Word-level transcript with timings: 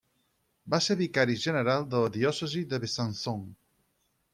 Va 0.75 0.79
ser 0.85 0.97
vicari 1.01 1.37
general 1.45 1.87
de 1.93 2.03
la 2.07 2.13
diòcesi 2.19 2.67
de 2.75 2.85
Besançon. 2.87 3.51